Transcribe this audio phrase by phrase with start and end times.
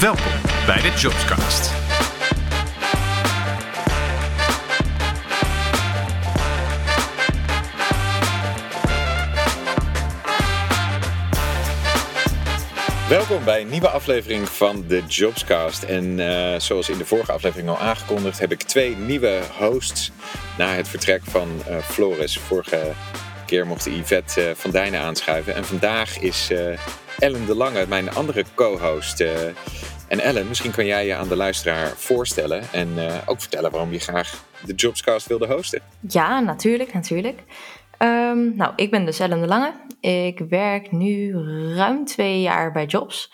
[0.00, 0.32] Welkom
[0.66, 1.72] bij de Jobscast.
[13.08, 15.82] Welkom bij een nieuwe aflevering van de Jobscast.
[15.82, 20.10] En eh, zoals in de vorige aflevering al aangekondigd, heb ik twee nieuwe hosts
[20.58, 22.38] na het vertrek van uh, Floris.
[22.38, 22.92] Vorige
[23.46, 25.54] keer mocht Yvette uh, van Dijnen aanschuiven.
[25.54, 26.50] En vandaag is
[27.20, 29.20] Ellen de Lange, mijn andere co-host.
[30.08, 32.88] en Ellen, misschien kan jij je aan de luisteraar voorstellen en
[33.26, 35.82] ook vertellen waarom je graag de Jobscast wilde hosten.
[36.08, 37.42] Ja, natuurlijk, natuurlijk.
[37.98, 39.72] Um, nou, ik ben dus Ellen de Lange.
[40.00, 41.32] Ik werk nu
[41.74, 43.32] ruim twee jaar bij Jobs.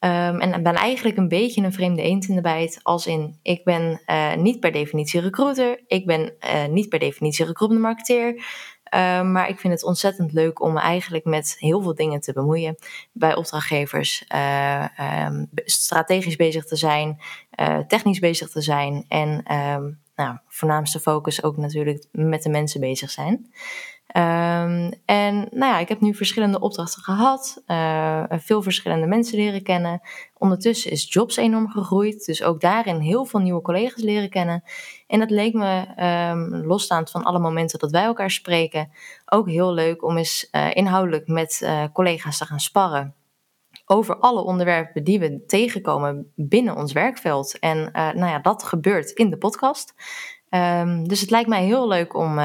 [0.00, 2.80] Um, en ben eigenlijk een beetje een vreemde eend in de bijt.
[2.82, 5.82] Als in, ik ben uh, niet per definitie recruiter.
[5.86, 6.34] Ik ben
[6.70, 8.44] niet per definitie recruitment marketeer.
[8.94, 12.32] Uh, maar ik vind het ontzettend leuk om me eigenlijk met heel veel dingen te
[12.32, 12.76] bemoeien.
[13.12, 14.24] Bij opdrachtgevers.
[15.26, 17.20] Um, strategisch bezig te zijn.
[17.88, 19.04] technisch bezig te zijn.
[19.08, 19.42] En
[20.16, 23.52] nou, voornaamste focus ook natuurlijk met de mensen bezig zijn.
[24.16, 29.62] Um, en nou ja, ik heb nu verschillende opdrachten gehad, uh, veel verschillende mensen leren
[29.62, 30.00] kennen.
[30.34, 34.62] Ondertussen is Jobs enorm gegroeid, dus ook daarin heel veel nieuwe collega's leren kennen.
[35.06, 35.86] En het leek me,
[36.30, 38.90] um, losstaand van alle momenten dat wij elkaar spreken,
[39.26, 43.14] ook heel leuk om eens uh, inhoudelijk met uh, collega's te gaan sparren.
[43.86, 47.58] Over alle onderwerpen die we tegenkomen binnen ons werkveld.
[47.58, 49.94] En nou ja, dat gebeurt in de podcast.
[50.50, 52.38] Um, dus het lijkt mij heel leuk om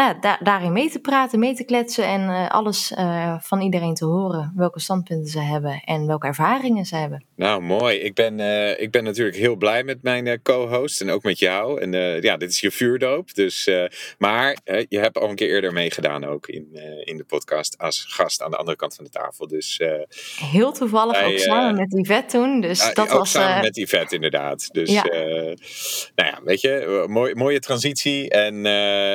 [0.00, 3.94] ja, da daarin mee te praten, mee te kletsen en uh, alles uh, van iedereen
[3.94, 4.52] te horen.
[4.56, 7.24] Welke standpunten ze hebben en welke ervaringen ze hebben.
[7.36, 7.96] Nou, mooi.
[7.98, 11.80] Ik ben, uh, ik ben natuurlijk heel blij met mijn co-host en ook met jou.
[11.80, 11.92] En
[12.22, 13.34] ja, dit is je vuurdoop.
[13.34, 13.70] Dus,
[14.18, 14.56] maar
[14.88, 16.68] je hebt al een keer eerder meegedaan ook in,
[17.04, 19.46] in de podcast als gast aan de andere kant van de tafel.
[19.46, 19.80] Dus,
[20.50, 22.60] heel toevallig bij, ook samen met Yvette toen.
[22.60, 24.68] Dus dat ook was, samen met Yvette inderdaad.
[24.72, 25.02] Dus ja.
[25.02, 28.66] nou ja, weet je, mooi, mooie transitie en,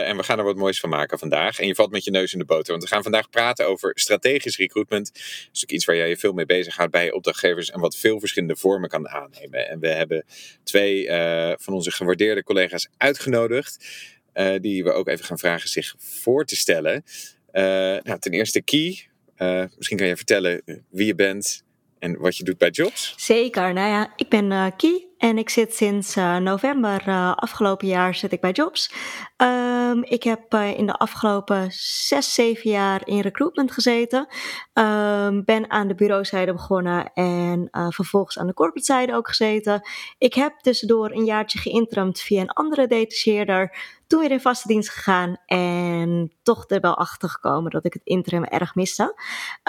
[0.06, 1.60] en we gaan er wat moois van maken vandaag.
[1.60, 2.72] En je valt met je neus in de boter.
[2.72, 5.14] Want we gaan vandaag praten over strategisch recruitment.
[5.14, 7.72] Dat is ook iets waar jij je veel mee bezig gaat bij opdrachtgevers.
[7.72, 9.70] En wat veel verschillende vormen kan aannemen.
[9.70, 10.26] En we hebben
[10.64, 13.86] twee uh, van onze gewaardeerde collega's uitgenodigd.
[14.34, 17.04] Uh, die we ook even gaan vragen zich voor te stellen.
[17.52, 17.64] Uh,
[18.02, 19.08] nou, ten eerste Key.
[19.78, 21.64] misschien kan je vertellen wie je bent
[22.00, 23.14] en wat je doet bij Jobs.
[23.18, 23.74] Zeker.
[23.74, 25.05] Nou ja, ik ben Key.
[25.18, 28.94] En ik zit sinds uh, november uh, afgelopen jaar zit ik bij Jobs.
[29.38, 31.68] Um, ik heb uh, in de afgelopen
[32.08, 34.28] zes, zeven jaar in recruitment gezeten.
[34.74, 39.88] Um, ben aan de bureauzijde begonnen en vervolgens aan de corporate zijde ook gezeten.
[40.18, 43.78] Ik heb tussendoor een jaartje geïnterimd via een andere detacheerder.
[44.16, 48.02] Toen weer in vaste dienst gegaan en toch er wel achter gekomen dat ik het
[48.04, 49.16] interim erg miste.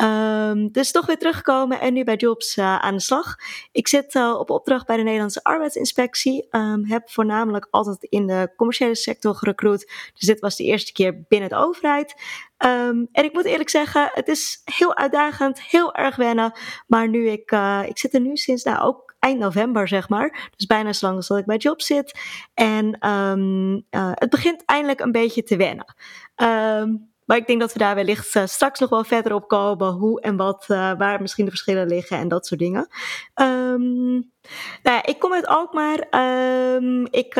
[0.03, 3.37] Um, dus toch weer teruggekomen en nu bij Jobs aan de slag.
[3.73, 6.47] Ik zit op opdracht bij de Nederlandse arbeidsinspectie.
[6.51, 9.93] Um, heb voornamelijk altijd in de commerciële sector gerecruit.
[10.15, 12.15] Dus dit was de eerste keer binnen de overheid.
[12.65, 16.53] Um, en ik moet eerlijk zeggen, het is heel uitdagend, heel erg wennen.
[16.87, 20.51] Maar nu ik, uh, ik zit er nu sinds nou ook eind november, zeg maar.
[20.57, 22.19] Dus bijna zo lang als dat ik bij job zit.
[22.55, 25.95] En um, uh, het begint eindelijk een beetje te wennen.
[26.37, 29.93] Um, maar ik denk dat we daar wellicht uh, straks nog wel verder op komen.
[29.93, 32.89] Hoe en wat, uh, waar misschien de verschillen liggen en dat soort dingen.
[33.35, 34.33] Um,
[34.83, 35.99] nou ja, ik kom uit Alkmaar.
[37.11, 37.35] Ik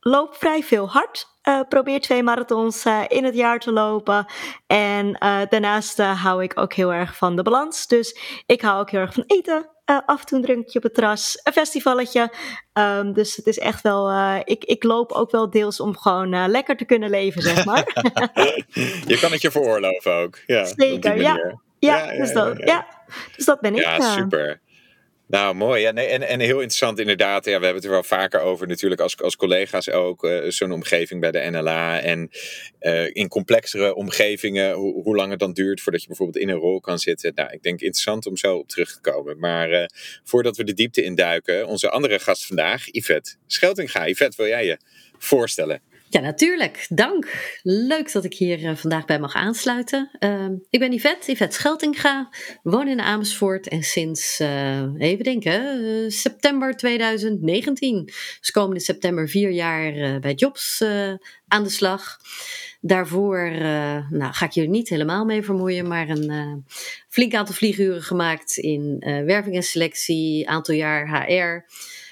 [0.00, 1.26] loop vrij veel hard.
[1.68, 4.26] Probeer twee marathons in het jaar te lopen.
[4.66, 5.12] En
[5.48, 7.86] daarnaast hou ik ook heel erg van de balans.
[7.86, 9.73] Dus ik hou ook heel erg van eten.
[9.84, 12.32] Af en toe een drankje op het terras, een festivalletje.
[12.72, 14.12] Um, dus het is echt wel.
[14.44, 17.84] ik, ik loop ook wel deels om gewoon lekker te kunnen leven, zeg maar.
[19.06, 20.38] je kan het je veroorloven ook.
[20.46, 21.62] Ja, Zeker, ja.
[21.78, 22.86] Ja, ja, dus dat, ja,
[23.36, 23.80] dus dat ben ik.
[23.80, 24.60] Ja, super.
[25.34, 25.80] Nou, mooi.
[25.80, 27.44] Ja, nee, en, en heel interessant inderdaad.
[27.44, 30.24] Ja, we hebben het er wel vaker over natuurlijk als, als collega's ook.
[30.24, 32.00] Uh, Zo'n omgeving bij de NLA.
[32.00, 32.30] En
[32.80, 36.58] uh, in complexere omgevingen, hoe, hoe lang het dan duurt voordat je bijvoorbeeld in een
[36.58, 37.32] rol kan zitten.
[37.34, 39.38] Nou, ik denk interessant om zo op terug te komen.
[39.38, 39.84] Maar uh,
[40.24, 44.08] voordat we de diepte induiken, onze andere gast vandaag, Yvette Scheltinga.
[44.08, 44.78] Yvette, wil jij je
[45.18, 45.80] voorstellen?
[46.14, 46.86] Ja, natuurlijk.
[46.88, 47.58] Dank.
[47.62, 50.10] Leuk dat ik hier uh, vandaag bij mag aansluiten.
[50.20, 52.28] Uh, ik ben Yvette, Yvette Scheltinga,
[52.62, 58.04] woon in Amersfoort en sinds, uh, even denken, september 2019.
[58.40, 60.82] Dus komende september vier jaar bij Jobs
[61.48, 62.18] aan de slag.
[62.80, 63.50] Daarvoor
[64.10, 66.64] nou, ga ik jullie niet helemaal mee vermoeien, maar een
[67.08, 68.96] flink aantal vlieguren gemaakt in
[69.26, 71.66] werving en selectie, aantal jaar HR.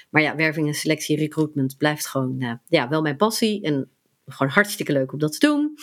[0.09, 3.61] Maar ja, werving en selectie, recruitment blijft gewoon ja, wel mijn passie.
[3.61, 3.92] En
[4.25, 5.77] gewoon hartstikke leuk om dat te doen.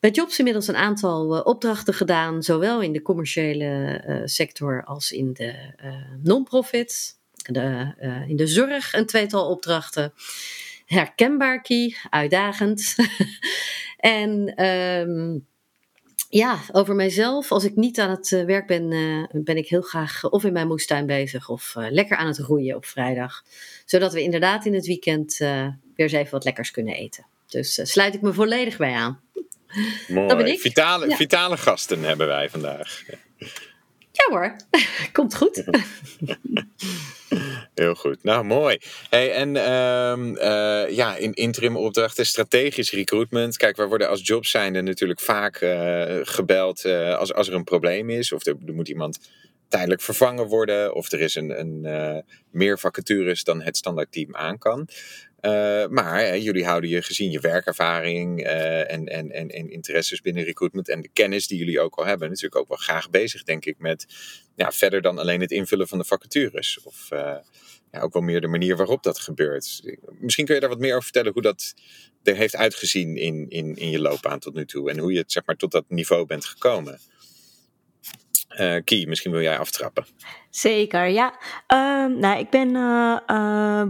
[0.00, 5.54] bij Jobs inmiddels een aantal opdrachten gedaan, zowel in de commerciële sector als in de
[6.22, 7.22] non-profits.
[7.34, 7.94] De,
[8.28, 10.12] in de zorg een tweetal opdrachten.
[10.86, 12.94] Herkenbaar key, uitdagend.
[13.96, 15.38] en ehm,
[16.34, 17.52] ja, over mijzelf.
[17.52, 20.52] Als ik niet aan het eh, werk ben, uh, ben ik heel graag of in
[20.52, 23.42] mijn moestuin bezig of uh, lekker aan het roeien op vrijdag.
[23.84, 27.26] Zodat we inderdaad in het weekend weer eens even wat lekkers kunnen eten.
[27.54, 29.20] Dus sluit ik me volledig bij aan.
[30.08, 30.28] Mooi.
[30.28, 30.60] Dat ben ik.
[30.60, 31.16] Vitale, ja.
[31.16, 33.02] vitale gasten hebben wij vandaag.
[34.12, 34.56] Ja hoor,
[35.12, 35.64] komt goed.
[37.74, 38.22] Heel goed.
[38.22, 38.78] Nou, mooi.
[39.10, 43.56] Hey, en um, uh, ja, in interim opdrachten, strategisch recruitment.
[43.56, 47.64] Kijk, wij worden als jobs zijnde natuurlijk vaak uh, gebeld uh, als, als er een
[47.64, 48.32] probleem is.
[48.32, 49.18] Of er, er, moet iemand
[49.68, 50.94] tijdelijk vervangen worden.
[50.94, 54.88] Of er is een, een meer vacatures dan het standaardteam aan kan.
[55.44, 60.44] Uh, maar jullie houden je gezien je werkervaring uh, en, en, en, en, interesses binnen
[60.44, 63.64] recruitment en de kennis die jullie ook al hebben, natuurlijk ook wel graag bezig, denk
[63.64, 64.06] ik, met
[64.54, 66.80] ja, verder dan alleen het invullen van de vacatures.
[66.82, 67.36] Of uh,
[67.90, 69.82] ja, ook wel meer de manier waarop dat gebeurt.
[70.20, 71.74] Misschien kun je daar wat meer over vertellen hoe dat
[72.22, 75.32] er heeft uitgezien in, in, in je loopbaan tot nu toe en hoe je het,
[75.32, 76.98] zeg maar, tot dat niveau bent gekomen.
[78.58, 80.06] Uh, misschien wil jij aftrappen.
[80.50, 81.38] Zeker, ja.
[81.68, 82.72] Uh, nou, ik ben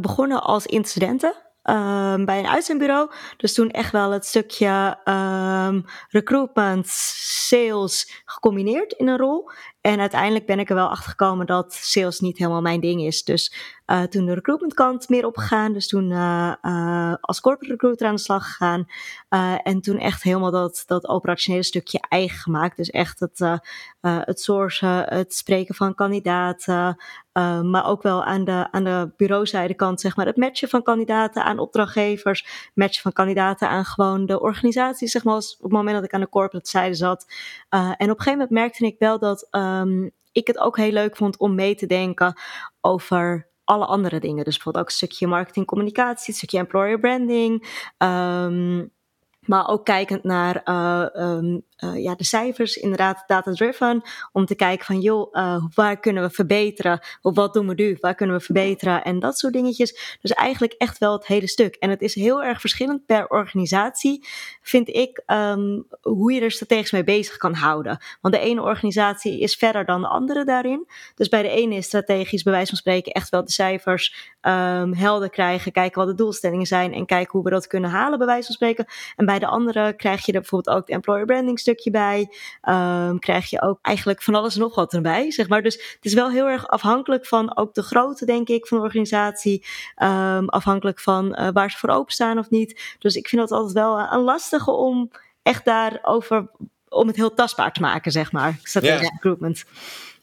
[0.00, 3.10] begonnen als incidenten um, bij een uitzendbureau.
[3.36, 9.50] Dus toen echt wel het stukje um, recruitment, sales gecombineerd in een rol.
[9.86, 13.24] En uiteindelijk ben ik er wel achter gekomen dat sales niet helemaal mijn ding is.
[13.24, 15.72] Dus uh, toen de recruitment kant meer opgegaan.
[15.72, 18.86] Dus toen uh, uh, als corporate recruiter aan de slag gegaan.
[19.62, 22.76] en toen echt helemaal dat, dat operationele stukje eigen gemaakt.
[22.76, 23.60] Dus echt het,
[24.00, 26.96] het sourcen, het spreken van kandidaten.
[27.62, 31.44] maar ook wel aan de, aan de bureauzijde kant, zeg maar, het matchen van kandidaten
[31.44, 32.70] aan opdrachtgevers.
[32.74, 36.20] Matchen van kandidaten aan gewoon de organisatie, zeg maar, op het moment dat ik aan
[36.20, 37.26] de corporate zijde zat.
[37.68, 39.48] en op een gegeven moment merkte ik wel dat
[39.80, 42.40] um, ik het ook heel leuk vond om mee te denken
[42.80, 44.44] over alle andere dingen.
[44.44, 47.82] Dus bijvoorbeeld ook een stukje marketing communicatie, een stukje employer branding.
[47.98, 48.92] Um,
[49.40, 54.02] maar ook kijkend naar uh, um, uh, ja, de cijfers, inderdaad data-driven.
[54.32, 57.00] Om te kijken van, joh, uh, waar kunnen we verbeteren?
[57.22, 57.96] Of wat doen we nu?
[58.00, 59.04] Waar kunnen we verbeteren?
[59.04, 60.18] En dat soort dingetjes.
[60.20, 61.74] Dus eigenlijk echt wel het hele stuk.
[61.74, 64.26] En het is heel erg verschillend per organisatie,
[64.62, 67.98] vind ik, um, hoe je er strategisch mee bezig kan houden.
[68.20, 70.88] Want de ene organisatie is verder dan de andere daarin.
[71.14, 74.94] Dus bij de ene is strategisch, bij wijze van spreken, echt wel de cijfers um,
[74.94, 75.72] helder krijgen.
[75.72, 78.54] Kijken wat de doelstellingen zijn en kijken hoe we dat kunnen halen, bij wijze van
[78.54, 78.86] spreken.
[79.16, 81.58] En bij de andere krijg je er bijvoorbeeld ook de employer branding
[81.90, 82.28] bij.
[82.68, 85.62] Um, krijg je ook eigenlijk van alles en nog wat erbij, zeg maar.
[85.62, 88.84] Dus het is wel heel erg afhankelijk van ook de grootte, denk ik, van de
[88.84, 89.64] organisatie.
[90.02, 92.96] Um, afhankelijk van uh, waar ze voor openstaan of niet.
[92.98, 95.10] Dus ik vind dat altijd wel een lastige om
[95.42, 96.50] echt daarover
[96.94, 98.58] om het heel tastbaar te maken, zeg maar.
[98.62, 99.12] Strategic yeah.
[99.12, 99.64] recruitment.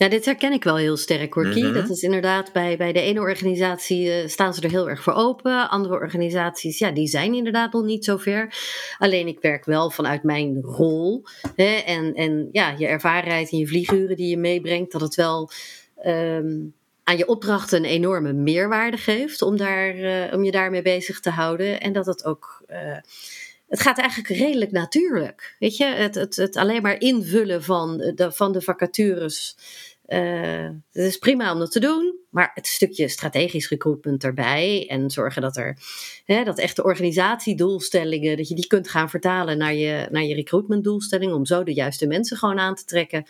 [0.02, 1.64] Ja, dit herken ik wel heel sterk hoor, Kie.
[1.64, 1.82] Mm -hmm.
[1.82, 5.14] Dat is inderdaad bij, bij de ene organisatie uh, staan ze er heel erg voor
[5.14, 5.70] open.
[5.70, 8.54] Andere organisaties, ja, die zijn inderdaad nog niet zo ver.
[8.98, 11.24] Alleen ik werk wel vanuit mijn rol.
[11.56, 15.50] Hè, en, en ja, je ervarenheid en je vlieguren die je meebrengt, dat het wel
[16.06, 16.74] um,
[17.04, 21.30] aan je opdrachten een enorme meerwaarde geeft om, daar, uh, om je daarmee bezig te
[21.30, 21.80] houden.
[21.80, 22.64] En dat het ook.
[22.70, 22.98] Uh,
[23.72, 25.56] het gaat eigenlijk redelijk natuurlijk.
[25.60, 29.56] Weet je, het, het, het alleen maar invullen van de, van de vacatures.
[30.08, 35.10] Uh, het is prima om dat te doen, maar het stukje strategisch recruitment erbij en
[35.10, 35.78] zorgen dat er
[36.26, 41.34] hè, dat echte organisatiedoelstellingen, dat je die kunt gaan vertalen naar je, naar je recruitmentdoelstelling,
[41.34, 43.26] om zo de juiste mensen gewoon aan te trekken.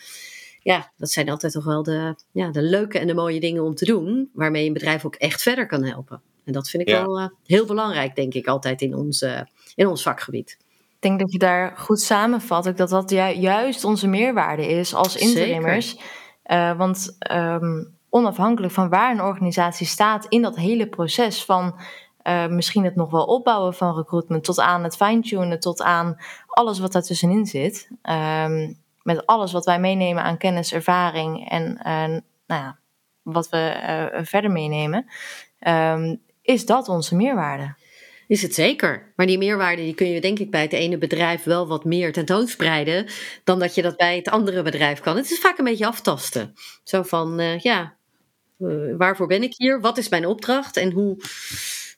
[0.60, 3.76] Ja, dat zijn altijd toch wel de, ja, de leuke en de mooie dingen om
[3.76, 6.22] te doen, waarmee een bedrijf ook echt verder kan helpen.
[6.46, 7.06] En dat vind ik ja.
[7.06, 9.42] wel uh, heel belangrijk, denk ik, altijd in uh,
[9.76, 10.58] in ons vakgebied.
[10.70, 14.96] Ik denk dat je daar goed samenvat, ook dat dat ju juist onze meerwaarde is
[14.96, 16.00] als interimmers.
[16.46, 21.80] Uh, want um, onafhankelijk van waar een organisatie staat in dat hele proces van
[22.24, 26.80] uh, misschien het nog wel opbouwen van recruitment, tot aan het fine-tunen, tot aan alles
[26.80, 27.90] wat daartussenin zit.
[28.04, 32.78] Um, met alles wat wij meenemen aan kennis, ervaring en uh, nou ja,
[33.22, 35.06] wat we verder meenemen,
[35.60, 37.76] um, is dat onze meerwaarde.
[38.32, 39.14] Is het zeker.
[39.16, 42.14] Maar die meerwaarde die kun je denk ik bij het ene bedrijf wel wat meer
[42.14, 43.06] tentoonspreiden
[43.44, 45.16] dan dat je dat bij het andere bedrijf kan.
[45.16, 46.54] Het is vaak een beetje aftasten.
[46.84, 47.96] Zo van, uh, ja,
[48.60, 49.80] uh, waarvoor ben ik hier?
[49.80, 50.78] Wat is mijn opdracht?
[50.78, 51.18] En hoe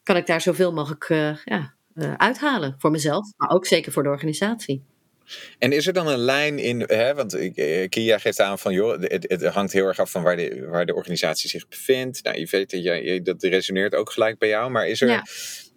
[0.03, 1.73] kan ik daar zoveel mogelijk uh, ja,
[2.17, 4.83] uithalen voor mezelf, maar ook zeker voor de organisatie.
[5.59, 9.01] En is er dan een lijn in, hè, want eh, Kia geeft aan van joh,
[9.01, 12.23] het, het, hangt heel erg af van waar de, waar de organisatie zich bevindt.
[12.23, 15.21] Nou, je weet dat, je, dat resoneert ook gelijk bij jou, maar is er,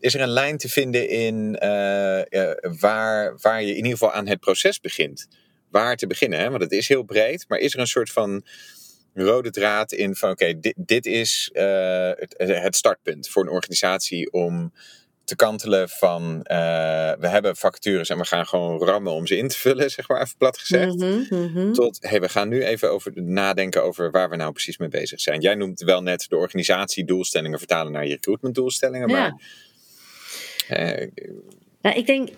[0.01, 2.21] is er een lijn te vinden in uh,
[2.81, 5.29] waar, waar je in ieder geval aan het proces begint?
[5.71, 6.51] Waar te beginnen, hè?
[6.51, 8.45] want het is heel breed, maar is er een soort van
[9.15, 14.33] rode draad in van oké, dit, dit is uh, het, het startpunt voor een organisatie
[14.33, 14.73] om
[15.27, 19.49] te kantelen van uh, we hebben vacatures en we gaan gewoon rammen om ze in
[19.49, 20.95] te vullen, zeg maar even plat gezegd.
[20.95, 24.79] Mm -hmm, Tot hey, we gaan nu even over nadenken over waar we nou precies
[24.79, 25.41] mee bezig zijn.
[25.41, 29.21] Jij noemt wel net de organisatiedoelstellingen vertalen naar je recruitmentdoelstellingen, ja.
[29.21, 29.65] maar.
[30.71, 31.07] Uh,
[31.81, 32.29] nou, ik denk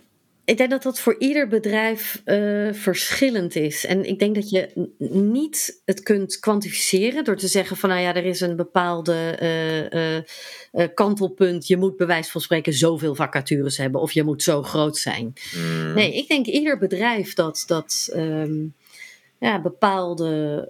[0.49, 3.87] ik denk dat dat voor ieder bedrijf uh, verschillend is.
[3.87, 8.15] En ik denk dat je niet het kunt kwantificeren door te zeggen van nou ja,
[8.15, 9.39] er is een bepaalde
[9.93, 10.15] uh,
[10.83, 11.67] uh, kantelpunt.
[11.67, 15.33] Je moet bij wijze van spreken zoveel vacatures hebben of je moet zo groot zijn.
[15.57, 15.95] Mm.
[15.95, 18.75] Nee, ik denk ieder bedrijf dat, dat um,
[19.39, 20.69] ja, bepaalde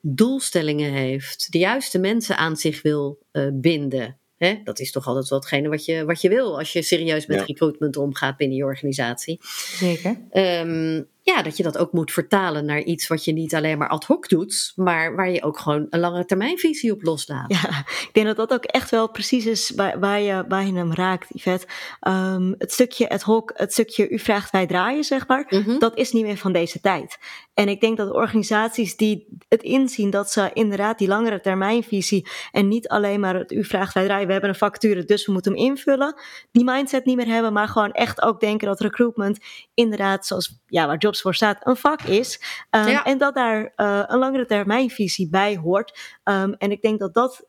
[0.00, 3.18] doelstellingen heeft, de juiste mensen aan zich wil
[3.52, 4.18] binden.
[4.38, 4.60] Hè?
[4.64, 7.40] Dat is toch altijd wel hetgene wat je, wat je wil als je serieus met
[7.46, 9.38] recruitment omgaat binnen je organisatie.
[9.76, 10.16] Zeker.
[10.32, 13.88] Um, ja, dat je dat ook moet vertalen naar iets wat je niet alleen maar
[13.88, 17.52] ad hoc doet, maar waar je ook gewoon een lange termijnvisie op loslaat.
[17.52, 20.72] Ja, ik denk dat dat ook echt wel precies is waar, waar, je, waar je
[20.72, 21.66] hem raakt, Yvette.
[22.08, 25.78] Um, het stukje ad hoc, het stukje u vraagt wij draaien, zeg maar, mm -hmm.
[25.78, 27.18] dat is niet meer van deze tijd.
[27.54, 32.68] En ik denk dat organisaties die het inzien dat ze inderdaad die langere termijnvisie en
[32.68, 35.52] niet alleen maar het u vraagt wij draaien, we hebben een vacature, dus we moeten
[35.52, 36.20] hem invullen,
[36.52, 39.38] die mindset niet meer hebben, maar gewoon echt ook denken dat recruitment
[39.74, 42.40] inderdaad, zoals ja, waar jobs voor staat, een vak is.
[42.70, 43.04] Um, ja.
[43.04, 46.18] En dat daar uh, een langere termijnvisie bij hoort.
[46.24, 47.47] Um, en ik denk dat dat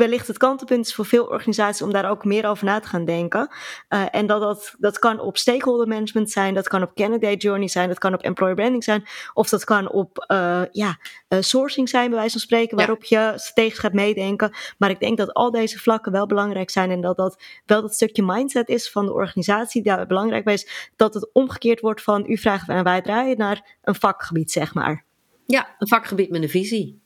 [0.00, 3.04] wellicht het kantelpunt is voor veel organisaties om daar ook meer over na te gaan
[3.04, 3.48] denken.
[3.88, 7.68] Uh, en dat, dat dat kan op stakeholder management zijn, dat kan op candidate journey
[7.68, 9.04] zijn, dat kan op employer branding zijn,
[9.34, 13.32] of dat kan op uh, ja, uh, sourcing zijn, bij wijze van spreken, waarop ja.
[13.32, 14.52] je strategisch gaat meedenken.
[14.78, 17.94] Maar ik denk dat al deze vlakken wel belangrijk zijn en dat dat wel dat
[17.94, 22.24] stukje mindset is van de organisatie, daar belangrijk bij is, dat het omgekeerd wordt van
[22.28, 25.04] u vraagt en wij draaien naar een vakgebied, zeg maar.
[25.46, 27.00] Ja, een vakgebied met een visie.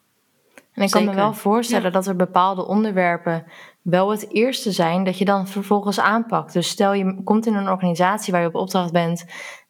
[0.75, 1.07] En ik Zeker.
[1.07, 1.91] kan me wel voorstellen ja.
[1.91, 3.45] dat er bepaalde onderwerpen
[3.83, 6.53] wel het eerste zijn dat je dan vervolgens aanpakt.
[6.53, 9.25] Dus stel je komt in een organisatie waar je op opdracht bent,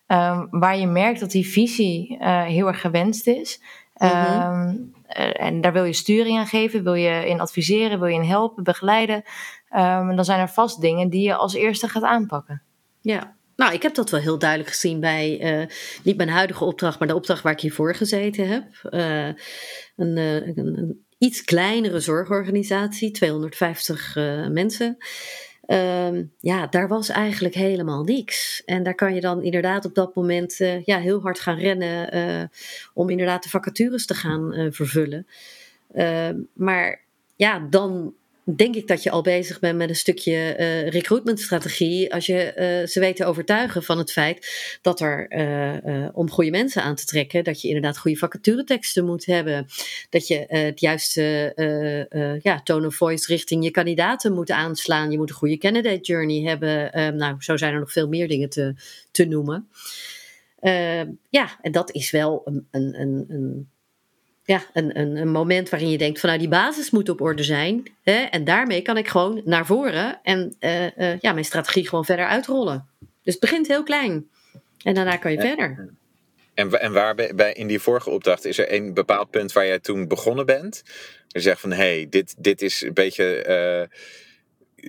[0.06, 3.62] um, waar je merkt dat die visie uh, heel erg gewenst is.
[3.94, 4.58] Mm -hmm.
[4.58, 4.92] um,
[5.32, 8.64] en daar wil je sturing aan geven, wil je in adviseren, wil je in helpen,
[8.64, 9.22] begeleiden.
[9.76, 12.62] Um, dan zijn er vast dingen die je als eerste gaat aanpakken.
[13.00, 15.66] Ja, nou, ik heb dat wel heel duidelijk gezien bij, uh,
[16.02, 18.64] niet mijn huidige opdracht, maar de opdracht waar ik hiervoor gezeten heb.
[18.90, 19.26] Uh,
[19.96, 24.14] een, uh, een, een, iets kleinere zorgorganisatie, 250
[24.50, 24.96] mensen.
[25.66, 28.62] Um, ja, daar was eigenlijk helemaal niks.
[28.64, 32.50] En daar kan je dan inderdaad op dat moment ja, heel hard gaan rennen
[32.94, 35.26] om inderdaad de vacatures te gaan vervullen.
[35.92, 37.00] Ehm, maar
[37.36, 38.14] ja, dan
[38.44, 42.14] denk ik dat je al bezig bent met een stukje uh, recruitmentstrategie.
[42.14, 46.50] Als je uh, ze weet te overtuigen van het feit dat er, uh, om goede
[46.50, 49.66] mensen aan te trekken, dat je inderdaad goede vacatureteksten moet hebben.
[50.10, 51.52] Dat je het juiste
[52.42, 55.10] ja, tone of voice richting je kandidaten moet aanslaan.
[55.10, 56.90] Je moet een goede candidate journey hebben.
[57.16, 58.74] nou, zo zijn er nog veel meer dingen te,
[59.10, 59.68] te noemen.
[61.30, 63.68] ja, en dat is wel een, een, een
[64.44, 67.42] ja, een, een, een, moment waarin je denkt van nou die basis moet op orde
[67.42, 67.82] zijn.
[68.02, 72.04] Hè, en daarmee kan ik gewoon naar voren en uh, uh, ja, mijn strategie gewoon
[72.04, 72.88] verder uitrollen.
[72.98, 74.28] Dus het begint heel klein.
[74.82, 75.88] En daarna kan je verder.
[76.54, 79.66] En, en waar bij, bij, in die vorige opdracht is er een bepaald punt waar
[79.66, 80.82] jij toen begonnen bent?
[81.28, 83.88] Je zegt van hé, hey, dit, dit is een beetje.
[83.90, 83.98] Uh,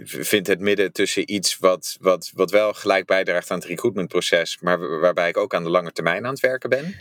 [0.04, 5.00] vindt het midden tussen iets wat, wat, wat wel gelijk bijdraagt aan het recruitmentproces, maar
[5.00, 6.96] waarbij ik ook aan de lange termijn aan het werken ben?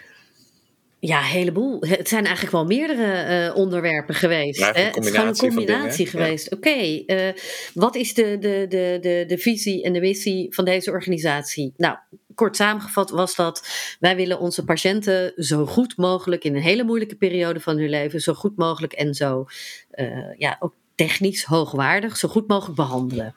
[1.06, 1.80] Ja, een heleboel.
[1.80, 4.58] Het zijn eigenlijk wel meerdere uh, onderwerpen geweest.
[4.58, 4.82] Ja, hè?
[4.82, 6.50] Het is gewoon een combinatie geweest.
[6.50, 6.56] Ja.
[6.56, 7.32] Oké, okay, uh,
[7.74, 11.72] wat is de, de, de, de, de visie en de missie van deze organisatie?
[11.76, 11.96] Nou,
[12.34, 13.68] kort samengevat was dat
[14.00, 18.20] wij willen onze patiënten zo goed mogelijk in een hele moeilijke periode van hun leven,
[18.20, 19.46] zo goed mogelijk en zo
[19.94, 23.34] uh, ja, ook technisch hoogwaardig, zo goed mogelijk behandelen.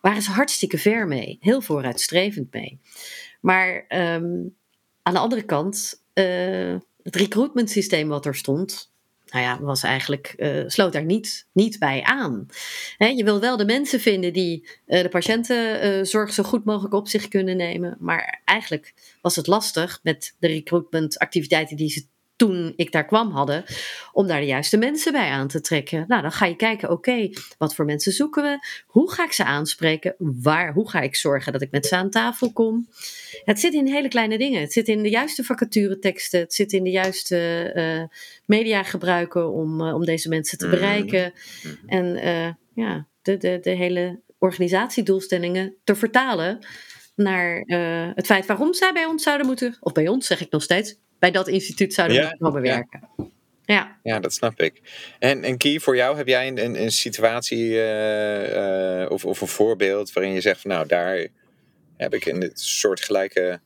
[0.00, 2.80] Waren ze hartstikke ver mee, heel vooruitstrevend mee.
[3.40, 4.56] Maar um,
[5.02, 6.02] aan de andere kant
[7.08, 8.90] het recruitment systeem wat er stond,
[9.26, 12.46] nou ja, was eigenlijk, uh, sloot daar niet, niet bij aan.
[12.98, 17.08] Je wil wel de mensen vinden die uh, de patiëntenzorg uh, zo goed mogelijk op
[17.08, 17.96] zich kunnen nemen.
[18.00, 22.06] Maar eigenlijk was het lastig met de recruitment activiteiten die ze
[22.38, 23.64] toen ik daar kwam hadden,
[24.12, 26.04] om daar de juiste mensen bij aan te trekken.
[26.08, 28.58] Nou, dan ga je kijken, oké, wat voor mensen zoeken we?
[28.86, 30.14] Hoe ga ik ze aanspreken?
[30.18, 32.88] Waar, hoe ga ik zorgen dat ik met ze aan tafel kom?
[33.44, 34.60] Het zit in hele kleine dingen.
[34.60, 36.40] Het zit in de juiste vacatureteksten.
[36.40, 40.74] Het zit in de juiste uh, media gebruiken om, uh, om deze mensen te Mhm.
[40.74, 41.32] bereiken.
[41.86, 42.48] En uh,
[42.84, 46.58] ja, de, de, de hele organisatiedoelstellingen te vertalen
[47.14, 47.62] naar
[48.14, 50.96] het feit waarom zij bij ons zouden moeten, of bij ons zeg ik nog steeds,
[51.18, 52.74] bij dat instituut zouden Ja, moeten ja.
[52.74, 53.08] werken.
[53.64, 53.98] Ja.
[54.02, 54.80] Ja, dat snap ik.
[55.18, 59.40] En, en Kie, voor jou heb jij een, een, een situatie eh, eh, of, of
[59.40, 61.26] een voorbeeld waarin je zegt van nou, daar
[61.96, 63.60] heb ik een soortgelijke...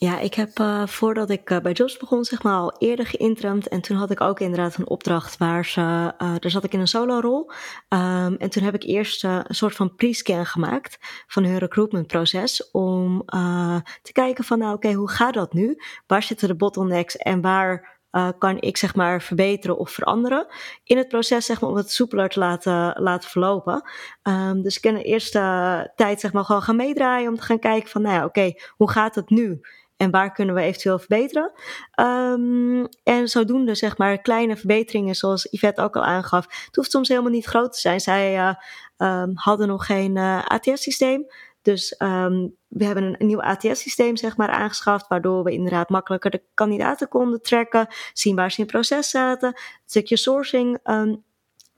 [0.00, 3.68] Ja, ik heb uh, voordat ik uh, bij Jobs begon, zeg maar, al eerder geïnterimd.
[3.68, 6.80] En toen had ik ook inderdaad een opdracht waar ze, uh, daar zat ik in
[6.80, 7.50] een solo-rol.
[7.88, 12.70] Um, en toen heb ik eerst een soort van pre-scan gemaakt van hun recruitmentproces.
[12.70, 13.24] Om
[14.02, 15.76] te kijken van, nou oké, hoe gaat dat nu?
[16.06, 17.98] Waar zitten de bottlenecks en waar
[18.38, 20.46] kan ik zeg maar verbeteren of veranderen
[20.84, 23.82] in het proces, zeg maar, om het soepeler te laten, laten verlopen.
[24.22, 27.58] Um, dus ik kan de eerste tijd zeg maar gewoon gaan meedraaien om te gaan
[27.58, 29.60] kijken van, nou ja, oké, hoe gaat het nu?
[30.00, 31.52] En waar kunnen we eventueel verbeteren?
[32.00, 36.64] Um, en zodoende, zeg maar, kleine verbeteringen, zoals Yvette ook al aangaf.
[36.66, 38.00] Het hoeft soms helemaal niet groot te zijn.
[38.00, 38.54] Zij uh,
[38.96, 41.26] um, hadden nog geen uh, ATS-systeem.
[41.62, 46.30] Dus um, we hebben een, een nieuw ATS-systeem zeg maar, aangeschaft, waardoor we inderdaad makkelijker
[46.30, 49.48] de kandidaten konden tracken, zien waar ze in het proces zaten.
[49.48, 50.78] Het stukje sourcing.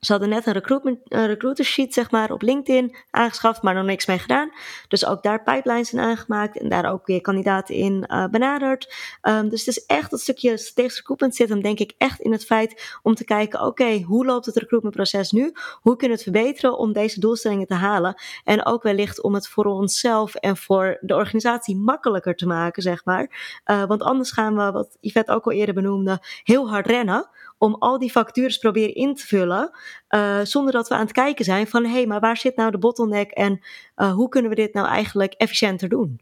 [0.02, 3.84] Ze hadden net een, recruitment, een recruiter sheet zeg maar, op LinkedIn aangeschaft, maar nog
[3.84, 4.50] niks mee gedaan.
[4.88, 8.94] Dus ook daar pipelines in aangemaakt en daar ook weer kandidaten in uh, benaderd.
[9.22, 12.32] Um, dus het is echt dat stukje strategisch recruitment zit hem denk ik echt in
[12.32, 15.52] het feit om te kijken, oké, hoe loopt het recruitmentproces nu?
[15.80, 18.14] Hoe kunnen we het verbeteren om deze doelstellingen te halen?
[18.44, 23.04] En ook wellicht om het voor onszelf en voor de organisatie makkelijker te maken, zeg
[23.04, 23.60] maar.
[23.66, 27.30] Uh, want anders gaan we, wat Yvette ook al eerder benoemde, heel hard rennen
[27.62, 29.70] om al die vacatures proberen in te vullen,
[30.10, 32.70] uh, zonder dat we aan het kijken zijn van, hé, hey, maar waar zit nou
[32.70, 33.60] de bottleneck en
[33.96, 36.20] uh, hoe kunnen we dit nou eigenlijk efficiënter doen?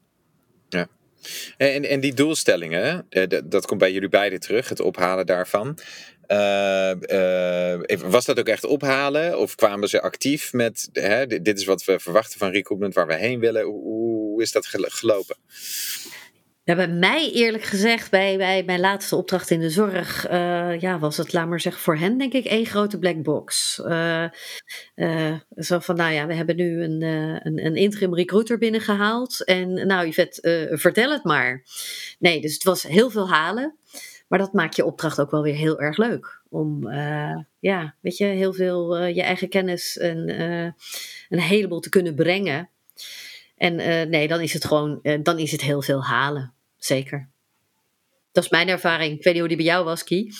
[0.69, 0.89] Ja.
[1.57, 3.07] En, en die doelstellingen,
[3.45, 5.79] dat komt bij jullie beiden terug, het ophalen daarvan.
[7.99, 9.39] Was dat ook echt ophalen?
[9.39, 13.15] Of kwamen ze actief met, hè, dit is wat we verwachten van recruitment, waar we
[13.15, 13.65] heen willen?
[13.65, 15.37] Hoe is dat gelopen?
[16.71, 20.99] Ja, bij mij eerlijk gezegd, bij, bij mijn laatste opdracht in de zorg, uh, ja,
[20.99, 23.81] was het, laat maar zeggen, voor hen denk ik één grote black box.
[23.85, 24.25] Uh,
[24.95, 29.87] uh, zo van, nou ja, we hebben nu een, een, een interim recruiter binnengehaald en
[29.87, 31.63] nou Yvette, vertel het maar.
[32.19, 33.77] Nee, dus het was heel veel halen,
[34.29, 36.41] maar dat maakt je opdracht ook wel weer heel erg leuk.
[36.49, 36.91] Om,
[37.59, 40.41] ja, weet je, heel veel je eigen kennis en
[41.29, 42.69] een heleboel te kunnen brengen.
[43.57, 43.77] En
[44.11, 46.59] nee, dan is het gewoon, dan is het heel veel halen.
[46.81, 47.31] Zeker.
[48.33, 49.19] Dat is mijn ervaring.
[49.19, 50.35] Ik weet niet hoe die bij jou was, Kie.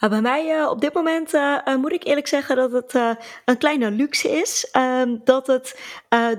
[0.00, 2.94] Uh, bij mij uh, op dit moment uh, moet ik eerlijk zeggen dat het
[3.44, 4.68] een kleine luxe is.
[4.76, 5.80] Um, dat het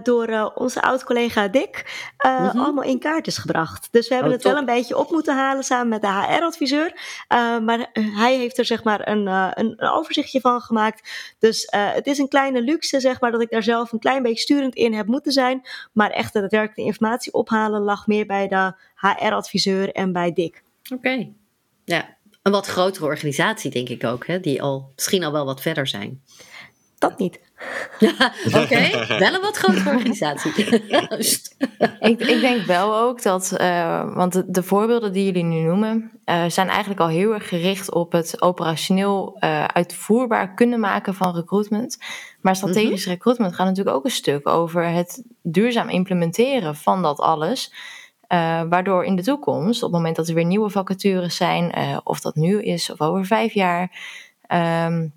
[0.04, 1.86] door onze oud-collega Dick
[2.18, 2.60] mm -hmm.
[2.60, 3.88] allemaal in kaart is gebracht.
[3.92, 6.94] Dus we hebben Oh, het wel een beetje op moeten halen samen met de HR-adviseur.
[7.64, 11.36] maar hij heeft er zeg maar een, een, een overzichtje van gemaakt.
[11.40, 14.42] Dus het is een kleine luxe zeg maar dat ik daar zelf een klein beetje
[14.42, 15.62] sturend in heb moeten zijn.
[15.94, 20.64] Maar echt het werk de informatie ophalen lag meer bij de HR-adviseur en bij Dick.
[20.84, 20.94] Oké.
[20.94, 21.34] Okay.
[21.84, 24.40] Ja, een wat grotere organisatie, denk ik ook, hè?
[24.40, 26.22] die al misschien al wel wat verder zijn.
[26.98, 27.40] Dat niet.
[28.48, 29.20] Oké, okay.
[29.20, 30.88] wel een wat grotere organisatie.
[30.88, 31.56] Juist.
[32.00, 36.12] ik, ik, denk wel ook dat, uh, want de, de, voorbeelden die jullie nu noemen,
[36.26, 41.36] uh, zijn eigenlijk al heel erg gericht op het operationeel uh, uitvoerbaar kunnen maken van
[41.36, 41.98] recruitment.
[42.42, 43.14] Maar strategisch mm -hmm.
[43.14, 47.74] recruitment gaat natuurlijk ook een stuk over het duurzaam implementeren van dat alles.
[48.34, 51.98] Uh, waardoor in de toekomst, op het moment dat er weer nieuwe vacatures zijn, uh,
[52.04, 53.92] of dat nu is of over vijf jaar,
[54.86, 55.14] um,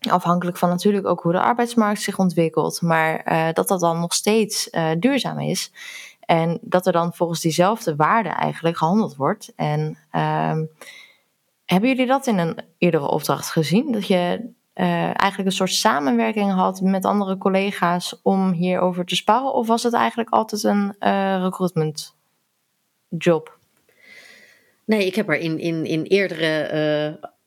[0.00, 4.14] afhankelijk van natuurlijk ook hoe de arbeidsmarkt zich ontwikkelt, maar uh, dat dat dan nog
[4.14, 5.72] steeds duurzaam is.
[6.20, 9.52] En dat er dan volgens diezelfde waarden eigenlijk gehandeld wordt.
[9.56, 9.80] En
[10.12, 10.70] um,
[11.64, 13.92] hebben jullie dat in een eerdere opdracht gezien?
[13.92, 19.54] Dat je eigenlijk een soort samenwerking had met andere collega's om hierover te sparren?
[19.54, 20.94] Of was het eigenlijk altijd een
[21.42, 22.13] recruitment?
[23.18, 23.58] Job?
[24.84, 26.70] Nee, ik heb er in, in, in eerdere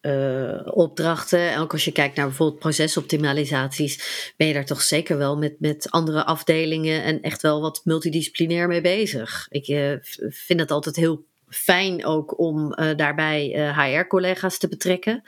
[0.01, 5.17] uh, uh, opdrachten, ook als je kijkt naar bijvoorbeeld procesoptimalisaties, ben je daar toch zeker
[5.17, 9.47] wel met, met andere afdelingen en echt wel wat multidisciplinair mee bezig.
[9.49, 9.93] Ik uh,
[10.29, 15.23] vind het altijd heel fijn ook om daarbij HR-collega's te betrekken.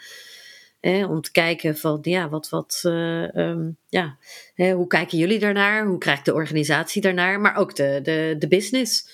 [0.79, 4.17] Eh, om te kijken van, ja, wat, wat, um, ja,
[4.55, 5.85] hoe kijken jullie daarnaar?
[5.85, 7.39] Hoe krijgt de organisatie daarnaar?
[7.39, 9.09] Maar ook de, de, de business.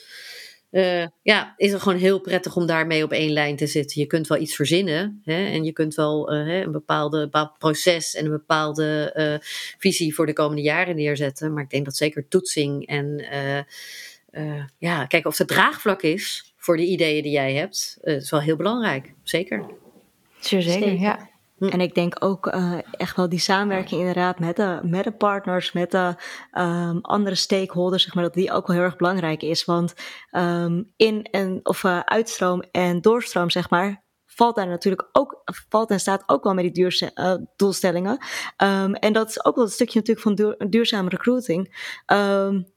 [0.75, 4.01] Uh, ja, is het gewoon heel prettig om daarmee op één lijn te zitten.
[4.01, 8.15] Je kunt wel iets verzinnen hè, en je kunt wel uh, een bepaalde, bepaald proces
[8.15, 11.53] en een bepaalde uh, visie voor de komende jaren neerzetten.
[11.53, 13.25] Maar ik denk dat zeker toetsing en
[14.77, 18.55] ja, kijken of het draagvlak is voor de ideeën die jij hebt, is wel heel
[18.55, 19.13] belangrijk.
[19.23, 19.65] Zeker.
[20.39, 21.29] Zeer zeker, ja.
[21.57, 21.65] Hm.
[21.65, 25.71] En ik denk ook uh, echt wel die samenwerking inderdaad met de, met de partners,
[25.71, 26.15] met de
[26.53, 29.65] um, andere stakeholders, zeg maar, dat die ook wel heel erg belangrijk is.
[29.65, 29.93] Want
[30.31, 35.89] um, in en of uh, uitstroom en doorstroom, zeg maar, valt daar natuurlijk ook, valt
[35.89, 38.17] en staat ook wel met die duurza uh, doelstellingen.
[38.63, 41.93] Um, en dat is ook wel een stukje natuurlijk van duur, duurzame recruiting.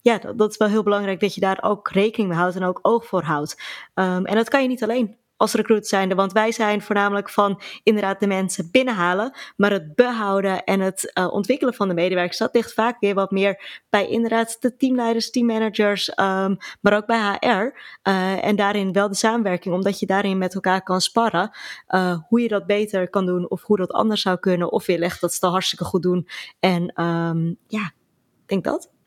[0.00, 2.78] Ja, dat, is wel heel belangrijk dat je daar ook rekening mee houdt en ook
[2.82, 3.62] oog voor houdt.
[3.94, 6.14] En dat kan je niet alleen als recruit zijnde.
[6.14, 9.36] Want wij zijn voornamelijk van inderdaad de mensen binnenhalen.
[9.56, 13.30] Maar het behouden en het uh, ontwikkelen van de medewerkers, dat ligt vaak weer wat
[13.30, 17.78] meer bij inderdaad de teamleiders, teammanagers, um, maar ook bij HR.
[18.02, 21.50] Eh, en daarin wel de samenwerking, omdat je daarin met elkaar kan sparren.
[21.88, 24.72] Uh, hoe je dat beter kan doen of hoe dat anders zou kunnen.
[24.72, 26.28] Of legt dat ze hartstikke goed doen.
[26.60, 27.92] En um, ja,
[28.42, 28.97] ik denk dat.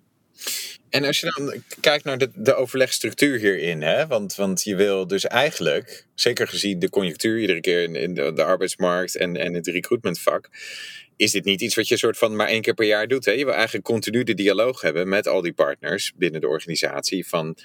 [0.90, 4.08] En als je dan kijkt naar de, de overlegstructuur hierin, hè?
[4.08, 8.34] Want, want je wil dus eigenlijk, zeker gezien de conjunctuur iedere keer in, in de,
[8.34, 10.50] de, arbeidsmarkt en, en het recruitmentvak,
[11.16, 13.26] is dit niet iets wat je soort van maar één keer per jaar doet.
[13.26, 13.32] Hè?
[13.32, 17.58] Je wil eigenlijk continu de dialoog hebben met al die partners binnen de organisatie van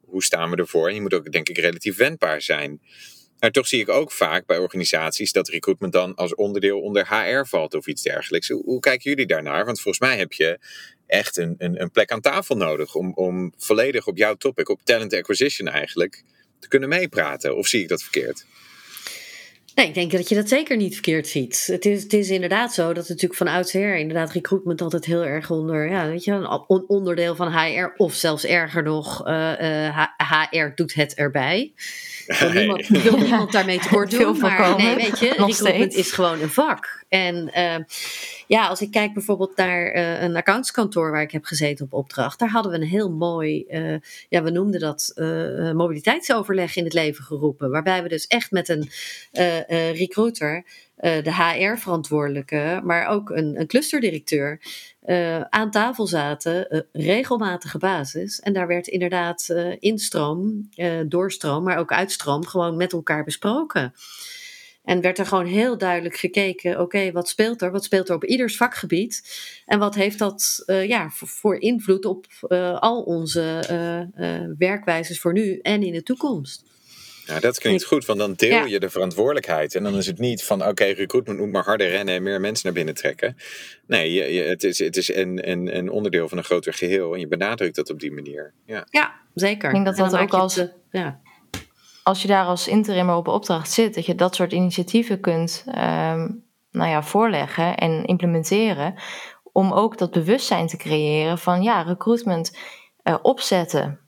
[0.00, 0.88] hoe staan we ervoor?
[0.88, 2.80] En je moet ook denk ik relatief wendbaar zijn.
[3.38, 7.46] Maar toch zie ik ook vaak bij organisaties dat recruitment dan als onderdeel onder HR
[7.46, 8.48] valt of iets dergelijks.
[8.48, 9.64] Hoe, hoe kijken jullie daarnaar?
[9.64, 10.58] Want volgens mij heb je
[11.14, 14.80] echt een, een, een plek aan tafel nodig om, om volledig op jouw topic, op
[14.84, 16.22] talent acquisition eigenlijk,
[16.58, 17.56] te kunnen meepraten.
[17.56, 18.44] Of zie ik dat verkeerd?
[19.74, 21.66] Nee, ik denk dat je dat zeker niet verkeerd ziet.
[21.66, 25.24] Het is, het is inderdaad zo dat het natuurlijk van oudsher inderdaad recruitment altijd heel
[25.24, 30.06] erg onder, ja, weet je, een onderdeel van HR of zelfs erger nog, uh, uh,
[30.50, 31.72] HR doet het erbij.
[32.40, 36.50] Wil niemand, wil niemand daarmee tekort doen, maar nee, weet je, recruitment is gewoon een
[36.50, 37.03] vak.
[37.14, 37.84] En uh,
[38.46, 42.38] ja, als ik kijk bijvoorbeeld naar uh, een accountskantoor waar ik heb gezeten op opdracht,
[42.38, 43.96] daar hadden we een heel mooi, uh,
[44.28, 45.12] ja, we noemden dat
[45.74, 47.70] mobiliteitsoverleg in het leven geroepen.
[47.70, 48.88] Waarbij we dus echt met een
[49.92, 50.64] recruiter,
[50.96, 54.60] de HR-verantwoordelijke, maar ook een, een clusterdirecteur,
[55.50, 58.40] aan tafel zaten, regelmatige basis.
[58.40, 60.68] En daar werd inderdaad instroom,
[61.06, 63.92] doorstroom, maar ook uitstroom gewoon met elkaar besproken.
[64.84, 67.70] En werd er gewoon heel duidelijk gekeken: oké, wat speelt er?
[67.70, 69.22] Wat speelt er op ieders vakgebied?
[69.66, 73.64] En wat heeft dat uh, ja, voor, voor, invloed op uh, al onze
[74.16, 76.64] uh, werkwijzes voor nu en in de toekomst?
[77.26, 78.64] Ja, dat klinkt goed, want dan deel ja.
[78.64, 79.74] je de verantwoordelijkheid.
[79.74, 82.40] En dan is het niet van, oké, okay, recruitment moet maar harder rennen en meer
[82.40, 83.36] mensen naar binnen trekken.
[83.86, 87.14] Nee, je, je, het is, het is een, een, een, onderdeel van een groter geheel
[87.14, 88.52] en je benadrukt dat op die manier.
[88.66, 89.68] Ja, ja zeker.
[89.68, 91.20] Ik denk dat dat ook als, ja
[92.04, 96.44] als je daar als interimmer op opdracht zit, dat je dat soort initiatieven kunt um,
[96.70, 98.94] nou ja, voorleggen en implementeren.
[99.52, 102.56] Om ook dat bewustzijn te creëren van ja, recruitment
[103.02, 104.00] uh, opzetten,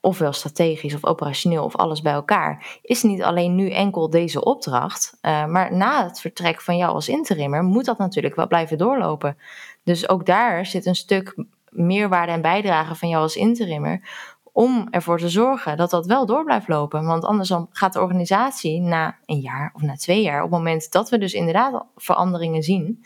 [0.00, 5.18] ofwel strategisch of operationeel of alles bij elkaar, is niet alleen nu enkel deze opdracht.
[5.22, 9.36] Uh, maar na het vertrek van jou als interimmer moet dat natuurlijk wel blijven doorlopen.
[9.84, 14.08] Dus ook daar zit een stuk meerwaarde en bijdrage van jou als interimmer
[14.54, 17.04] om ervoor te zorgen dat dat wel door blijft lopen.
[17.04, 20.58] Want anders dan gaat de organisatie na een jaar of na twee jaar, op het
[20.58, 23.04] moment dat we dus inderdaad veranderingen zien,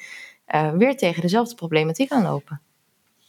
[0.55, 2.61] uh, weer tegen dezelfde problematiek aanlopen.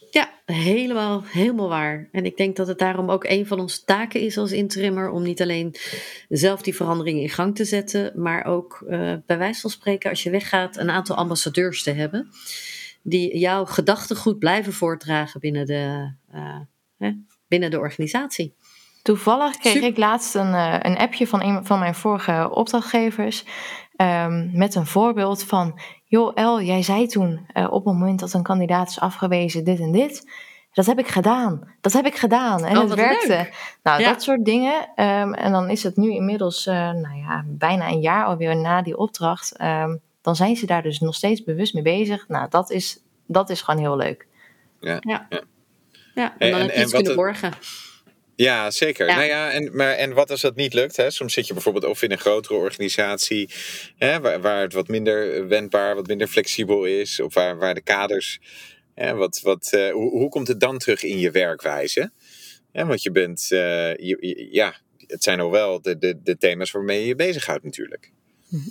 [0.10, 2.10] Ja, helemaal, helemaal waar.
[2.12, 5.24] En ik denk dat het daarom ook een van onze taken is als interimmer om
[5.24, 5.76] niet alleen
[6.30, 10.24] zelf die veranderingen in gang te zetten, maar ook uh, bij wijze van spreken als
[10.24, 12.30] je weggaat een aantal ambassadeurs te hebben
[13.02, 16.14] die jouw gedachtegoed blijven voortdragen binnen de,
[17.00, 17.10] uh,
[17.50, 18.54] binnen de organisatie.
[19.04, 23.46] Toevallig kreeg ik laatst een, uh, een appje van een van mijn vorige opdrachtgevers.
[23.98, 28.34] Um, met een voorbeeld van: Joh, El, jij zei toen uh, op het moment dat
[28.34, 30.32] een kandidaat is afgewezen, dit en dit.
[30.74, 31.74] Dat heb ik gedaan.
[31.82, 32.66] Dat heb ik gedaan.
[32.66, 33.28] En oh, het werkte.
[33.28, 33.78] Leuk.
[33.84, 34.10] Nou, ja.
[34.10, 34.74] dat soort dingen.
[34.74, 38.82] Um, en dan is het nu inmiddels uh, nou ja, bijna een jaar alweer na
[38.82, 39.62] die opdracht.
[39.62, 42.28] Um, dan zijn ze daar dus nog steeds bewust mee bezig.
[42.28, 44.28] Nou, dat is, dat is gewoon heel leuk.
[44.80, 44.98] Ja.
[45.00, 45.26] ja.
[45.30, 45.42] ja.
[46.16, 47.54] Ja, en dan en, heb je iets kunnen borgen.
[48.36, 49.08] Ja, zeker.
[49.08, 49.16] Ja.
[49.16, 50.96] Nou ja, en, maar, en wat als dat niet lukt?
[50.96, 51.10] Hè?
[51.10, 53.50] Soms zit je bijvoorbeeld of in een grotere organisatie
[53.98, 57.82] hè, waar, waar het wat minder wendbaar, wat minder flexibel is, of waar, waar de
[57.82, 58.40] kaders.
[58.96, 62.12] Hè, wat, wat, uh, hoe, hoe komt het dan terug in je werkwijze?
[62.72, 63.60] Ja, want je bent, uh,
[63.96, 64.76] je, ja,
[65.08, 68.12] het zijn al wel de, de, de thema's waarmee je je bezighoudt natuurlijk.
[68.50, 68.70] Mhm.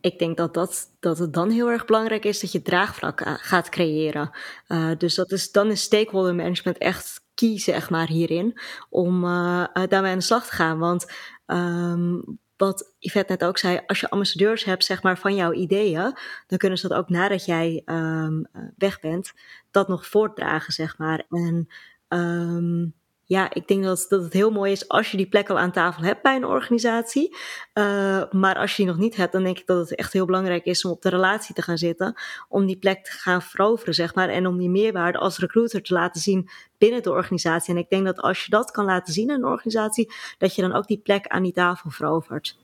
[0.00, 3.68] Ik denk dat, dat, dat het dan heel erg belangrijk is dat je draagvlak gaat
[3.68, 4.30] creëren.
[4.68, 8.58] Uh, dus dat is, dan is stakeholder management echt key, zeg maar, hierin.
[8.88, 10.78] Om uh, daarmee aan de slag te gaan.
[10.78, 11.12] Want
[11.46, 16.16] um, wat Yvette net ook zei, als je ambassadeurs hebt zeg maar, van jouw ideeën,
[16.46, 19.32] dan kunnen ze dat ook nadat jij um, weg bent,
[19.70, 21.26] dat nog voortdragen, zeg maar.
[21.28, 21.68] En
[22.08, 22.94] um,
[23.30, 25.72] ja, ik denk dat, dat het heel mooi is als je die plek al aan
[25.72, 27.36] tafel hebt bij een organisatie.
[27.74, 30.26] Uh, maar als je die nog niet hebt, dan denk ik dat het echt heel
[30.26, 32.14] belangrijk is om op de relatie te gaan zitten.
[32.48, 34.28] Om die plek te gaan veroveren, zeg maar.
[34.28, 37.74] En om die meerwaarde als recruiter te laten zien binnen de organisatie.
[37.74, 40.62] En ik denk dat als je dat kan laten zien in een organisatie, dat je
[40.62, 42.58] dan ook die plek aan die tafel verovert.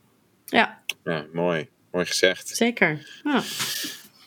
[0.45, 1.69] Ja, ja mooi.
[1.91, 2.49] Mooi gezegd.
[2.49, 3.21] Zeker.
[3.23, 3.43] Ja.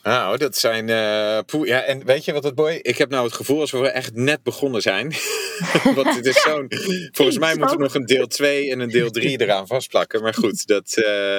[0.04, 0.88] Nou, dat zijn.
[0.88, 2.80] Uh, poe, ja, en weet je wat het boy?
[2.82, 5.14] Ik heb nou het gevoel alsof we echt net begonnen zijn.
[5.96, 6.68] Want het is zo'n.
[7.12, 10.22] Volgens mij moet er nog een deel 2 en een deel 3 eraan vastplakken.
[10.22, 11.38] Maar goed, dat, uh,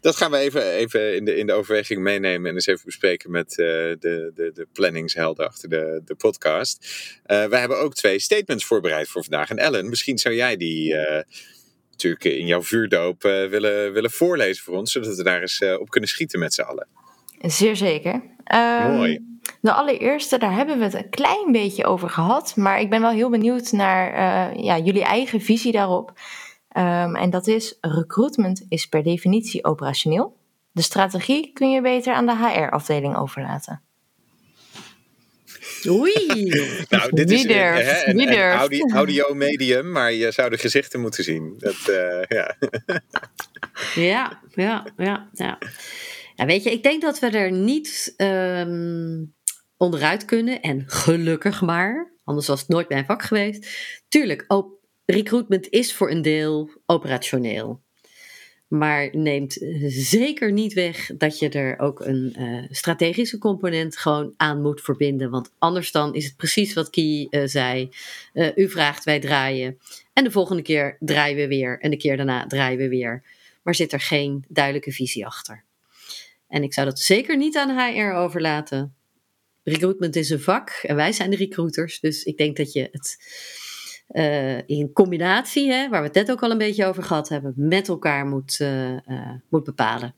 [0.00, 3.30] dat gaan we even, even in, de, in de overweging meenemen en eens even bespreken
[3.30, 6.86] met uh, de, de, de planningshelden achter de, de podcast.
[7.26, 9.50] we hebben ook twee statements voorbereid voor vandaag.
[9.50, 10.94] En Ellen, misschien zou jij die
[11.90, 16.10] natuurlijk in jouw vuurdoop willen, willen voorlezen voor ons, zodat we daar eens op kunnen
[16.10, 17.02] schieten met z'n allen.
[17.50, 18.22] Zeer zeker.
[18.54, 19.32] Um, Mooi.
[19.60, 22.56] De allereerste, daar hebben we het een klein beetje over gehad.
[22.56, 26.12] Maar ik ben wel heel benieuwd naar uh, ja, jullie eigen visie daarop.
[26.76, 30.36] Um, en dat is: recruitment is per definitie operationeel.
[30.72, 33.82] De strategie kun je beter aan de HR-afdeling overlaten.
[35.88, 36.48] Oei.
[36.88, 41.24] nou, dit is hè, een, een audio, audio, medium, maar je zou de gezichten moeten
[41.24, 41.54] zien.
[41.58, 42.56] Dat, uh, ja.
[43.94, 45.58] ja, ja, ja, ja.
[46.34, 49.34] Ja, weet je, ik denk dat we er niet um,
[49.76, 50.60] onderuit kunnen.
[50.60, 53.68] En gelukkig maar, anders was het nooit mijn vak geweest.
[54.08, 54.46] Tuurlijk,
[55.04, 57.82] recruitment is voor een deel operationeel.
[58.68, 64.62] Maar neemt zeker niet weg dat je er ook een uh, strategische component gewoon aan
[64.62, 65.30] moet verbinden.
[65.30, 67.88] Want anders dan is het precies wat Kie uh, zei.
[68.32, 69.78] Uh, u vraagt, wij draaien.
[70.12, 71.80] En de volgende keer draaien we weer.
[71.80, 73.22] En de keer daarna draaien we weer.
[73.62, 75.64] Maar zit er geen duidelijke visie achter.
[76.54, 78.94] En ik zou dat zeker niet aan HR overlaten.
[79.62, 82.00] Recruitment is een vak en wij zijn de recruiters.
[82.00, 83.16] Dus ik denk dat je het
[84.08, 87.52] uh, in combinatie, hè, waar we het net ook al een beetje over gehad hebben,
[87.56, 88.98] met elkaar moet, uh, uh,
[89.48, 90.14] moet bepalen.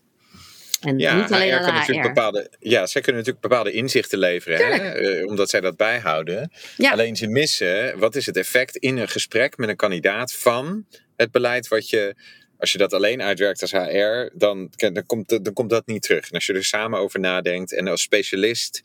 [0.80, 2.00] En ja, niet alleen HR de HR.
[2.00, 6.52] Bepaalde, ja, zij kunnen natuurlijk bepaalde inzichten leveren, hè, omdat zij dat bijhouden.
[6.76, 6.90] Ja.
[6.90, 11.30] Alleen ze missen, wat is het effect in een gesprek met een kandidaat van het
[11.30, 12.14] beleid wat je
[12.58, 16.28] als je dat alleen uitwerkt als HR, dan, dan, komt, dan komt dat niet terug.
[16.28, 18.82] En als je er samen over nadenkt en als specialist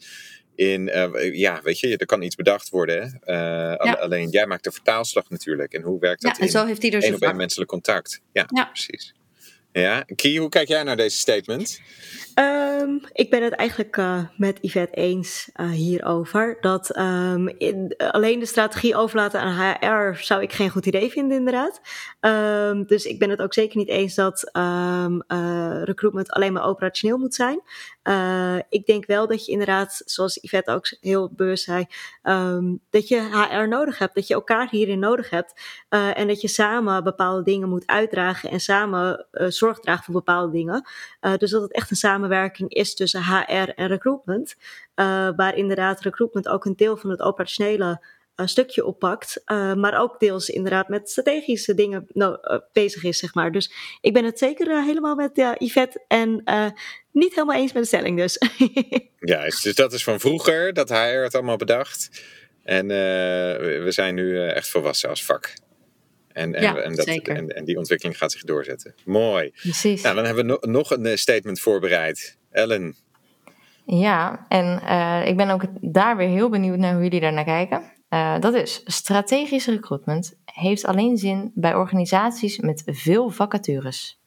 [0.55, 3.21] in, uh, ja, weet je, er kan iets bedacht worden.
[3.25, 5.73] Uh, Alleen jij maakt de vertaalslag natuurlijk.
[5.73, 6.37] En hoe werkt dat?
[6.37, 8.21] Ja, en zo heeft hij er één op één menselijk contact.
[8.31, 9.13] Ja, ja, precies.
[9.71, 11.81] Ja, Kie, hoe kijk jij naar deze statement?
[12.35, 16.57] Um, ik ben het eigenlijk uh, met Yvette eens uh, hierover.
[16.61, 16.89] Dat
[17.57, 21.81] in, alleen de strategie overlaten aan HR zou ik geen goed idee vinden, inderdaad.
[22.21, 25.15] Um, dus ik ben het ook zeker niet eens dat uh,
[25.83, 27.61] recruitment alleen maar operationeel moet zijn.
[28.03, 31.85] Uh, ik denk wel dat je inderdaad, zoals Yvette ook heel bewust zei,
[32.89, 34.15] dat je HR nodig hebt.
[34.15, 35.61] Dat je elkaar hierin nodig hebt.
[35.89, 40.51] Uh, en dat je samen bepaalde dingen moet uitdragen en samen zorg draagt voor bepaalde
[40.51, 40.85] dingen.
[41.37, 44.55] dus dat het echt een samen samenwerking is tussen HR en recruitment.
[45.35, 48.01] Waar inderdaad recruitment ook een deel van het operationele
[48.35, 49.41] uh, stukje oppakt.
[49.45, 53.51] Uh, maar ook deels inderdaad met strategische dingen nou, bezig is, zeg maar.
[53.51, 56.43] Dus ik ben het zeker helemaal met Yvette en
[57.11, 58.37] niet helemaal eens met de stelling dus.
[59.19, 62.23] Juist, dus dat is van vroeger dat HR het allemaal bedacht.
[62.63, 65.53] En we zijn nu echt volwassen als vak.
[66.33, 68.93] En, en, ja, en, dat, en, en, die ontwikkeling gaat zich doorzetten.
[69.05, 69.51] Mooi.
[69.51, 70.01] Precies.
[70.01, 72.37] Nou, dan hebben we no nog een eh, statement voorbereid.
[72.51, 72.95] Ellen.
[73.85, 77.43] Ja, en uh, ik ben ook daar weer heel benieuwd naar hoe jullie daar naar
[77.43, 77.90] kijken.
[78.13, 84.19] Uh, dat is, strategisch recruitment heeft alleen zin bij organisaties met veel vacatures.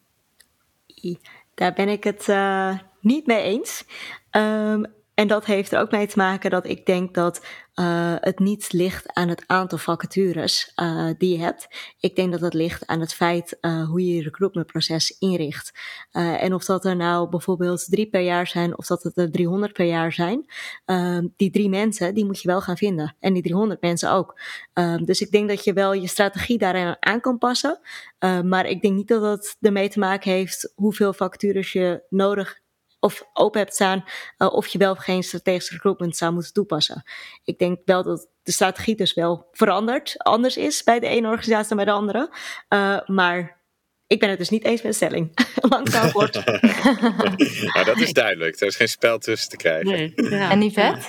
[1.54, 3.84] Daar ben ik het uh, niet mee eens.
[4.30, 7.40] Um, en dat heeft er ook mee te maken dat ik denk dat
[7.74, 11.68] uh, het niet ligt aan het aantal vacatures uh, die je hebt.
[12.00, 15.72] Ik denk dat het ligt aan het feit uh, hoe je je recruitmentproces inricht.
[16.12, 19.72] en of dat er nou bijvoorbeeld drie per jaar zijn of dat het er 300
[19.72, 20.46] per jaar zijn.
[21.36, 23.16] die drie mensen, die moet je wel gaan vinden.
[23.20, 24.40] En die 300 mensen ook.
[25.04, 27.80] dus ik denk dat je wel je strategie daarin aan kan passen.
[28.44, 32.62] maar ik denk niet dat dat ermee te maken heeft hoeveel vacatures je nodig
[33.04, 34.04] of open hebt staan
[34.38, 37.02] uh, of je wel of geen strategisch recruitment zou moeten toepassen.
[37.44, 41.68] Ik denk wel dat de strategie dus wel veranderd, anders is bij de ene organisatie
[41.68, 42.30] dan bij de andere.
[42.68, 43.62] Uh, maar
[44.06, 45.30] ik ben het dus niet eens met de stelling.
[45.74, 46.44] Langzaam wordt.
[47.74, 48.60] nou, dat is duidelijk.
[48.60, 49.86] Er is geen spel tussen te krijgen.
[49.86, 50.50] Nee, ja.
[50.50, 51.08] En Yvette?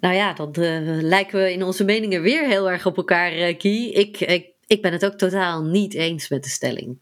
[0.00, 3.58] Nou ja, dan uh, lijken we in onze meningen weer heel erg op elkaar, uh,
[3.58, 3.92] Kie.
[3.92, 6.98] Ik, ik, ik ben het ook totaal niet eens met de stelling.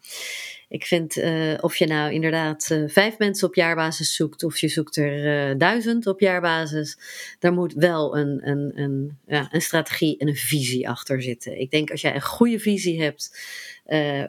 [0.68, 4.68] Ik vind uh, of je nou inderdaad uh, vijf mensen op jaarbasis zoekt of je
[4.68, 6.98] zoekt er uh, duizend op jaarbasis,
[7.38, 11.61] daar moet wel een, een, een, ja, een strategie en een visie achter zitten.
[11.61, 13.38] Ik denk als jij een goede visie hebt,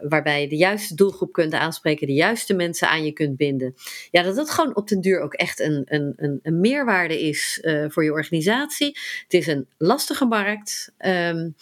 [0.02, 3.76] waarbij je de juiste doelgroep kunt aanspreken, de juiste mensen aan je kunt binden,
[4.12, 7.64] ja, dat dat gewoon op den duur ook echt een, een, een, een meerwaarde is
[7.88, 8.98] voor je organisatie.
[9.24, 10.94] Het is een lastige markt.
[11.06, 11.56] Um,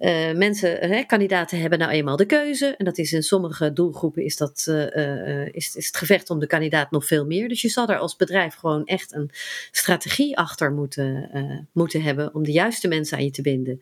[0.00, 2.74] uh, mensen, hè, kandidaten hebben nou eenmaal de keuze.
[2.76, 6.46] En dat is in sommige doelgroepen is, dat, uh, is, is het gevecht om de
[6.46, 7.48] kandidaat nog veel meer.
[7.48, 9.30] Dus je zal er als bedrijf gewoon echt een
[9.70, 11.30] strategie achter moeten,
[11.72, 13.80] moeten hebben om de juiste mensen aan je te binden.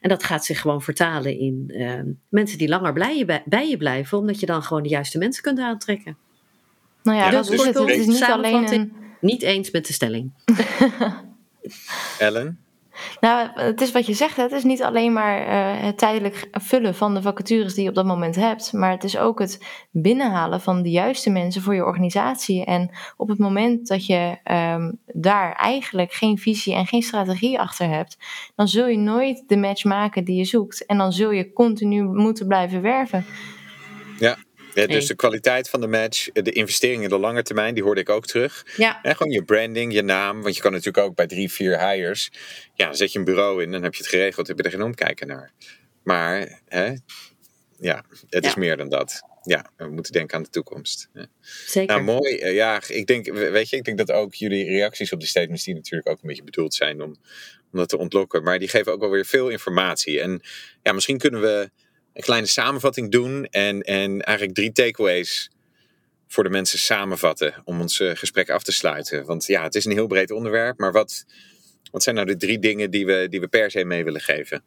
[0.00, 1.72] En dat gaat zich gewoon vertalen in
[2.28, 5.42] mensen die langer blij, bij, bij, je blijven, omdat je dan gewoon de juiste mensen
[5.42, 6.16] kunt aantrekken.
[7.02, 7.78] Nou ja, dat is het.
[7.78, 8.92] Het is niet alleen een...
[9.20, 10.32] Niet eens met de stelling.
[12.18, 12.58] Ellen?
[13.20, 16.94] Nou, het is wat je zegt, het is niet alleen maar uh, het tijdelijk vullen
[16.94, 20.60] van de vacatures die je op dat moment hebt, maar het is ook het binnenhalen
[20.60, 22.64] van de juiste mensen voor je organisatie.
[22.64, 24.36] En op het moment dat je
[24.74, 28.18] um, daar eigenlijk geen visie en geen strategie achter hebt,
[28.54, 30.86] dan zul je nooit de match maken die je zoekt.
[30.86, 33.24] En dan zul je continu moeten blijven werven.
[34.18, 34.36] Ja,
[34.80, 38.00] ja, dus de kwaliteit van de match, de investeringen in de lange termijn, die hoorde
[38.00, 38.66] ik ook terug.
[38.76, 39.02] Ja.
[39.02, 40.42] En gewoon je branding, je naam.
[40.42, 42.30] Want je kan natuurlijk ook bij drie, vier hires.
[42.74, 44.70] Ja, dan zet je een bureau in, dan heb je het geregeld, heb je er
[44.70, 45.52] geen omkijken naar.
[46.02, 46.92] Maar hè,
[47.78, 49.22] ja, het is meer dan dat.
[49.42, 51.08] Ja, we moeten denken aan de toekomst.
[51.66, 51.94] Zeker.
[51.94, 52.52] Nou, mooi.
[52.52, 55.74] Ja, ik denk, weet je, ik denk dat ook jullie reacties op die statements, die
[55.74, 57.16] natuurlijk ook een beetje bedoeld zijn om,
[57.72, 58.42] om dat te ontlokken.
[58.42, 60.20] Maar die geven ook wel weer veel informatie.
[60.20, 60.42] En
[60.82, 61.70] ja, misschien kunnen we
[62.18, 65.50] een kleine samenvatting doen en, en eigenlijk drie takeaways
[66.26, 69.24] voor de mensen samenvatten om ons uh, gesprek af te sluiten.
[69.24, 71.24] Want ja, het is een heel breed onderwerp, maar wat,
[71.90, 74.64] wat zijn nou de drie dingen die we, die we per se mee willen geven?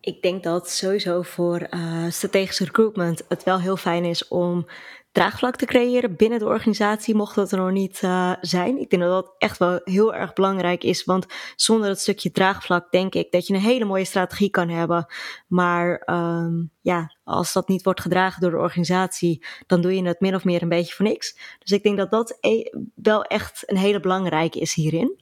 [0.00, 4.66] Ik denk dat sowieso voor uh, strategische recruitment het wel heel fijn is om
[5.12, 8.80] draagvlak te creëren binnen de organisatie, mocht dat er nog niet uh, zijn.
[8.80, 12.90] Ik denk dat dat echt wel heel erg belangrijk is, want zonder dat stukje draagvlak
[12.90, 15.06] denk ik dat je een hele mooie strategie kan hebben.
[15.46, 20.20] Maar um, ja, als dat niet wordt gedragen door de organisatie, dan doe je het
[20.20, 21.56] min of meer een beetje voor niks.
[21.58, 22.62] Dus ik denk dat dat e
[22.94, 25.20] wel echt een hele belangrijke is hierin.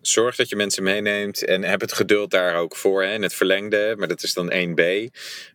[0.00, 3.04] Zorg dat je mensen meeneemt en heb het geduld daar ook voor.
[3.04, 5.10] In het verlengde, maar dat is dan 1B.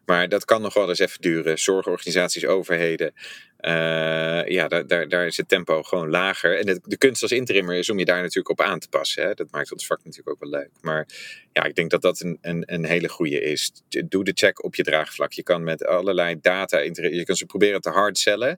[0.06, 1.60] Maar dat kan nog wel eens even duren.
[1.60, 3.14] Zorgorganisaties, overheden.
[3.62, 6.60] Uh, ja, daar, daar, daar is het tempo gewoon lager.
[6.60, 9.24] En de, de kunst als interimmer is om je daar natuurlijk op aan te passen.
[9.24, 9.34] Hè.
[9.34, 10.70] Dat maakt ons vak natuurlijk ook wel leuk.
[10.82, 11.08] Maar
[11.54, 13.72] ja, ik denk dat dat een, een, een hele goede is.
[13.88, 15.32] Doe de check op je draagvlak.
[15.32, 18.58] Je kan met allerlei data, je kan ze proberen te hardcellen.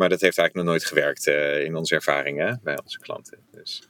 [0.00, 3.38] Maar dat heeft eigenlijk nog nooit gewerkt uh, in onze ervaringen bij onze klanten.
[3.50, 3.82] Dus.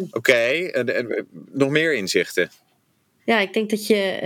[0.00, 0.84] Oké, okay.
[0.84, 2.50] uh, nog meer inzichten?
[3.24, 4.18] Ja, ik denk dat je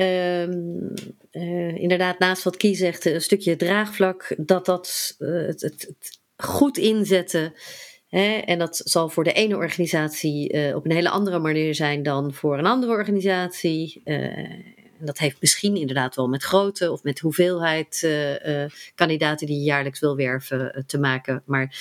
[1.33, 6.79] uh, inderdaad naast wat Kie zegt, een stukje draagvlak, dat dat het, het, het, goed
[6.79, 7.55] inzetten.
[8.09, 12.35] Hè, en dat zal voor de ene organisatie op een hele andere manier zijn dan
[12.35, 14.03] voor een andere organisatie.
[15.03, 19.57] En dat heeft misschien inderdaad wel met grootte of met hoeveelheid uh, uh, kandidaten die
[19.57, 21.43] je jaarlijks wil werven uh, te maken.
[21.47, 21.77] Maar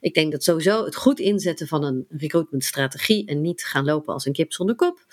[0.00, 4.26] ik denk dat sowieso het goed inzetten van een recruitmentstrategie en niet gaan lopen als
[4.26, 5.06] een kip zonder kop,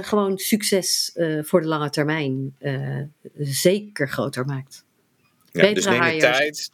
[0.00, 2.56] gewoon succes voor de lange termijn
[3.38, 4.84] zeker groter maakt.
[5.50, 6.70] Ja, dus neem de tijd,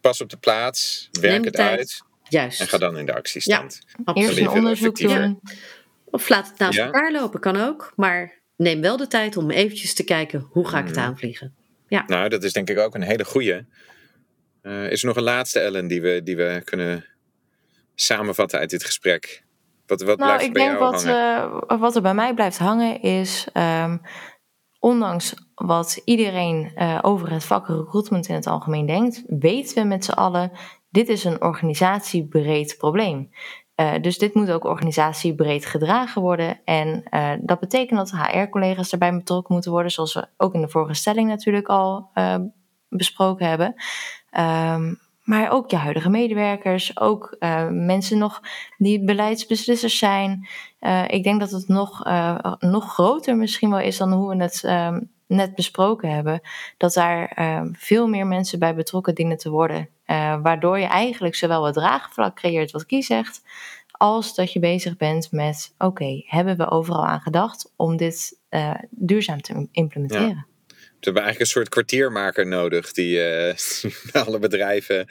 [0.00, 1.78] pas op de plaats, werk het tijd.
[1.78, 2.02] uit.
[2.28, 2.60] Juist.
[2.60, 3.80] En ga dan in de actiestand.
[4.04, 5.40] Ja, Eerst een onderzoek doen.
[6.04, 6.84] Of laat het naast ja.
[6.84, 7.92] elkaar lopen, kan ook.
[7.96, 11.54] Maar neem wel de tijd om eventjes te kijken hoe ga ik het aanvliegen.
[11.88, 12.04] Ja.
[12.06, 13.64] Nou, dat is denk ik ook een hele goede.
[14.62, 17.04] Uh, is er nog een laatste, Ellen, die we, die we kunnen
[17.94, 19.44] samenvatten uit dit gesprek?
[19.86, 21.64] Wat, wat nou, blijft ik bij denk jou wat, hangen?
[21.68, 24.00] uh, wat er bij mij blijft hangen is, um,
[24.78, 30.04] ondanks wat iedereen uh, over het vak recruitment in het algemeen denkt, weten we met
[30.04, 30.52] z'n allen,
[30.90, 33.30] dit is een organisatiebreed probleem.
[33.76, 36.60] Uh, dus dit moet ook organisatiebreed gedragen worden.
[36.64, 40.68] En uh, dat betekent dat HR-collega's daarbij betrokken moeten worden, zoals we ook in de
[40.68, 42.36] vorige stelling natuurlijk al uh,
[42.88, 43.74] besproken hebben.
[44.38, 47.36] Um, maar ook je huidige medewerkers, ook
[47.70, 48.40] mensen nog
[48.76, 50.48] die beleidsbeslissers zijn.
[51.06, 52.04] ik denk dat het nog,
[52.58, 56.40] nog groter misschien wel is dan hoe we het um, net besproken hebben.
[56.76, 57.36] Dat daar
[57.72, 59.88] veel meer mensen bij betrokken dienen te worden.
[60.06, 63.42] Uh, waardoor je eigenlijk zowel het draagvlak creëert, wat Kie zegt,
[63.90, 68.74] als dat je bezig bent met: oké, hebben we overal aan gedacht om dit uh,
[68.90, 70.28] duurzaam te implementeren?
[70.28, 70.46] Ja.
[70.68, 73.54] We hebben eigenlijk een soort kwartiermaker nodig die uh,
[74.26, 75.06] alle bedrijven.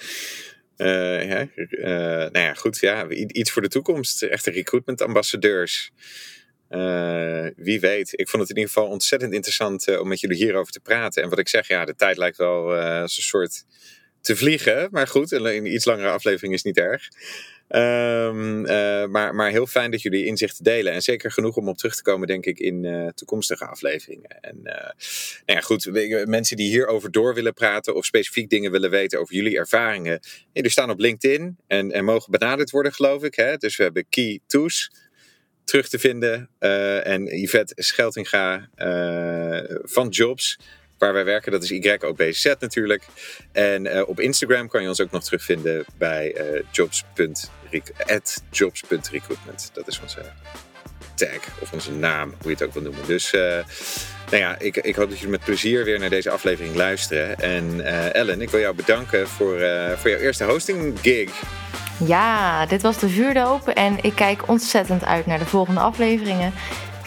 [0.78, 4.24] Nou ja, goed, ja, iets voor de toekomst.
[4.24, 5.91] Echte recruitment ambassadeurs.
[7.55, 8.11] Wie weet.
[8.11, 11.24] Ik vond het in ieder geval ontzettend interessant om met jullie hierover te praten.
[11.24, 13.63] En wat ik zeg, ja, de tijd lijkt wel als een soort
[14.21, 14.88] te vliegen.
[14.91, 17.07] Maar goed, een iets langere aflevering is niet erg.
[17.69, 18.34] Uh,
[19.05, 20.93] maar, maar heel fijn dat jullie inzichten delen.
[20.93, 24.41] En zeker genoeg om op terug te komen, denk ik, in toekomstige afleveringen.
[24.41, 24.93] En nou
[25.45, 25.89] ja, goed,
[26.26, 30.19] mensen die hierover door willen praten of specifiek dingen willen weten over jullie ervaringen,
[30.53, 33.36] die staan op LinkedIn en, en mogen benaderd worden, geloof ik.
[33.36, 33.57] Hè?
[33.57, 34.91] Dus we hebben Key Toes
[35.64, 36.49] terug te vinden
[37.03, 38.70] en Yvette Scheltinga
[39.84, 40.57] van Jobs
[41.03, 41.51] waar wij werken.
[41.51, 43.03] Dat is YOBZ natuurlijk.
[43.51, 49.70] En uh, op Instagram kan je ons ook nog terugvinden bij uh, jobs.recruitment.
[49.74, 50.22] Dat is onze
[51.16, 53.07] tag of onze naam, hoe je het ook wil noemen.
[53.07, 53.66] Dus nou
[54.30, 57.39] ja, ik, ik hoop dat jullie met plezier weer naar deze aflevering luisteren.
[57.39, 57.82] En
[58.14, 59.57] Ellen, ik wil jou bedanken voor,
[59.97, 61.32] voor jouw eerste hosting gig.
[61.98, 66.54] Ja, dit was de vuurdoop en ik kijk ontzettend uit naar de volgende afleveringen.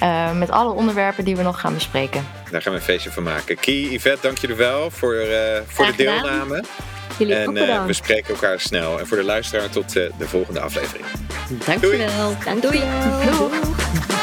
[0.03, 2.27] Uh, met alle onderwerpen die we nog gaan bespreken.
[2.51, 3.59] Daar gaan we een feestje van maken.
[3.59, 6.65] Kie, Yvette, dank jullie wel voor, uh, voor de deelname.
[7.19, 8.99] Jullie en uh, we spreken elkaar snel.
[8.99, 11.05] En voor de luisteraar tot de volgende aflevering.
[11.49, 12.37] Dankjewel.
[12.61, 12.61] Doei.
[12.61, 12.81] Doei.
[13.39, 14.16] Doei.